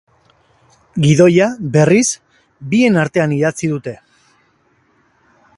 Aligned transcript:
Gidoia, 1.03 1.49
berriz, 1.75 2.03
bien 2.73 2.99
artean 3.05 3.39
idatzi 3.39 3.73
dute. 3.75 3.97